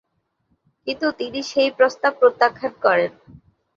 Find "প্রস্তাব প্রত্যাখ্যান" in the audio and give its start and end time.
1.71-2.73